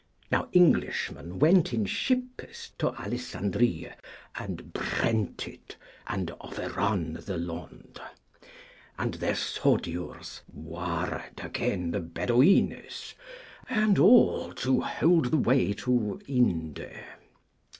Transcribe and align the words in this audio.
Now 0.31 0.49
Englishmen 0.55 1.37
went 1.37 1.71
in 1.75 1.85
shippes 1.85 2.71
to 2.79 2.89
Alessandrie, 2.93 3.91
and 4.33 4.73
brent 4.73 5.47
it, 5.47 5.75
and 6.07 6.31
over 6.41 6.69
ran 6.71 7.13
the 7.23 7.37
Lond, 7.37 8.01
and 8.97 9.13
their 9.13 9.35
soudyours 9.35 10.41
warred 10.51 11.39
agen 11.39 11.91
the 11.91 11.99
Bedoynes, 11.99 13.13
and 13.69 13.99
all 13.99 14.53
to 14.53 14.81
hold 14.81 15.25
the 15.25 15.37
way 15.37 15.71
to 15.73 16.19
Ynde. 16.27 16.89